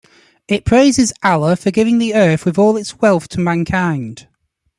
[0.47, 4.25] It praises Allah for giving the Earth with all its wealth to mankind.